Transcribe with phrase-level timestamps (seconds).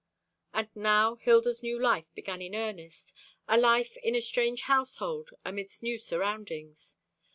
[0.51, 3.13] And now Hilda's new life began in earnest,
[3.47, 6.97] a life in a strange household, amidst new surroundings.